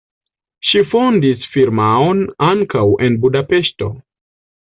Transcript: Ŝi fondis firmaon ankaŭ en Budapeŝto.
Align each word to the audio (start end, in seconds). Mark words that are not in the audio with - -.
Ŝi 0.69 0.81
fondis 0.93 1.43
firmaon 1.57 2.23
ankaŭ 2.49 2.85
en 3.09 3.21
Budapeŝto. 3.27 3.93